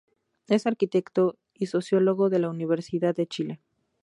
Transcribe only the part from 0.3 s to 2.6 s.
Es Arquitecto y Sociólogo de la